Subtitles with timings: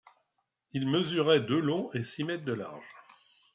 [0.73, 2.87] Il mesurait de long et six mètres de large.